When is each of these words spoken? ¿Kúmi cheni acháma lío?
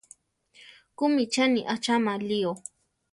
¿Kúmi 0.97 1.23
cheni 1.33 1.61
acháma 1.73 2.13
lío? 2.27 2.51